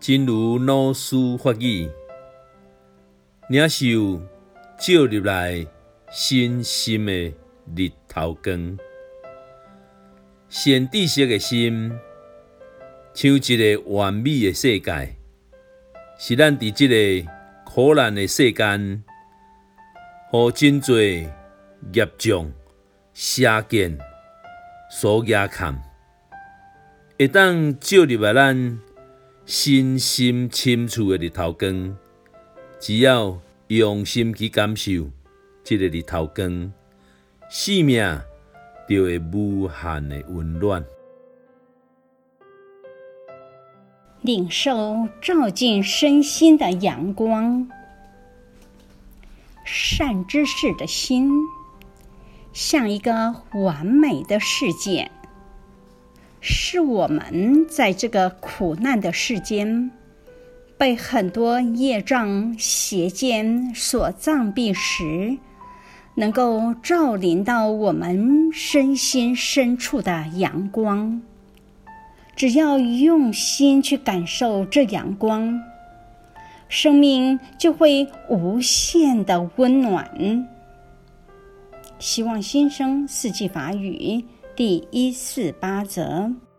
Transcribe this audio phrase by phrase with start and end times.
[0.00, 1.86] 真如老师法语，
[3.50, 4.18] 领受
[4.78, 5.66] 照入来
[6.10, 7.12] 身心的
[7.76, 8.78] 日头光，
[10.48, 11.92] 善知识的心，
[13.12, 15.16] 像一个完美的世界，
[16.18, 16.88] 是咱伫这
[17.22, 17.30] 个
[17.66, 19.04] 苦难的世间，
[20.30, 21.28] 互真济
[21.92, 22.50] 业障、
[23.12, 23.98] 邪见
[24.90, 25.78] 所压看，
[27.18, 28.80] 会当照入来咱。
[29.52, 31.96] 身心深处的日头光，
[32.78, 33.36] 只要
[33.66, 35.10] 用心去感受
[35.64, 36.72] 这个日头光，
[37.50, 38.20] 生命
[38.88, 40.84] 就会无限的温暖。
[44.20, 47.68] 领受照进身心的阳光，
[49.64, 51.28] 善知识的心，
[52.52, 55.10] 像一个完美的世界。
[56.40, 59.90] 是我们在这个苦难的世间，
[60.78, 65.36] 被很多业障邪见所障蔽时，
[66.14, 71.20] 能够照临到我们身心深处的阳光。
[72.34, 75.60] 只要用心去感受这阳光，
[76.70, 80.10] 生命就会无限的温暖。
[81.98, 84.24] 希望新生四季法语。
[84.60, 86.49] 第一四八则。